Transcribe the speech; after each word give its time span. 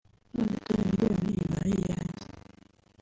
none 0.35 0.55
dore 0.65 0.83
miliyoni 0.85 1.33
ibaye 1.45 1.75
iyanjye 1.81 2.25